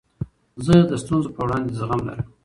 زه 0.65 0.75
د 0.89 0.91
ستونزو 1.03 1.29
په 1.35 1.41
وړاندي 1.45 1.73
زغم 1.79 1.99
لرم. 2.07 2.27